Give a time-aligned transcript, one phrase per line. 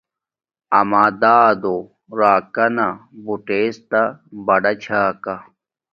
[0.79, 1.75] اما دادو
[2.19, 2.87] راکانا
[3.23, 4.01] بوتڎتا
[4.45, 5.35] بڑا چھا کا